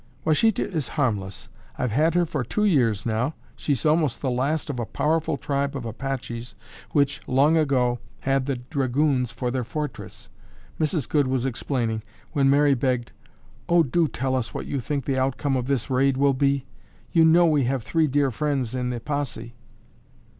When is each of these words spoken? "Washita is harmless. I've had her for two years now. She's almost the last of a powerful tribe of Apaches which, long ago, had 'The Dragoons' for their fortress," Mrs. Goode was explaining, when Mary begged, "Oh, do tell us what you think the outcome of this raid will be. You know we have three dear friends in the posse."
"Washita 0.25 0.67
is 0.67 0.87
harmless. 0.97 1.47
I've 1.77 1.91
had 1.91 2.15
her 2.15 2.25
for 2.25 2.43
two 2.43 2.65
years 2.65 3.05
now. 3.05 3.35
She's 3.55 3.85
almost 3.85 4.19
the 4.19 4.31
last 4.31 4.71
of 4.71 4.79
a 4.79 4.85
powerful 4.87 5.37
tribe 5.37 5.75
of 5.75 5.85
Apaches 5.85 6.55
which, 6.89 7.21
long 7.27 7.55
ago, 7.55 7.99
had 8.21 8.47
'The 8.47 8.55
Dragoons' 8.71 9.31
for 9.31 9.51
their 9.51 9.63
fortress," 9.63 10.27
Mrs. 10.79 11.07
Goode 11.07 11.27
was 11.27 11.45
explaining, 11.45 12.01
when 12.31 12.49
Mary 12.49 12.73
begged, 12.73 13.11
"Oh, 13.69 13.83
do 13.83 14.07
tell 14.07 14.35
us 14.35 14.55
what 14.55 14.65
you 14.65 14.79
think 14.79 15.05
the 15.05 15.19
outcome 15.19 15.55
of 15.55 15.67
this 15.67 15.87
raid 15.91 16.17
will 16.17 16.33
be. 16.33 16.65
You 17.11 17.23
know 17.23 17.45
we 17.45 17.65
have 17.65 17.83
three 17.83 18.07
dear 18.07 18.31
friends 18.31 18.73
in 18.73 18.89
the 18.89 18.99
posse." 18.99 19.53